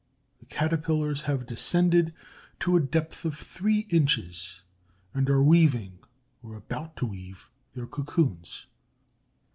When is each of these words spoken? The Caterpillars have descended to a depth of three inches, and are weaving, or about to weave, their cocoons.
The 0.39 0.47
Caterpillars 0.47 1.21
have 1.29 1.45
descended 1.45 2.11
to 2.61 2.75
a 2.75 2.79
depth 2.79 3.23
of 3.23 3.37
three 3.37 3.85
inches, 3.91 4.63
and 5.13 5.29
are 5.29 5.43
weaving, 5.43 5.99
or 6.41 6.55
about 6.55 6.95
to 6.95 7.05
weave, 7.05 7.47
their 7.75 7.85
cocoons. 7.85 8.65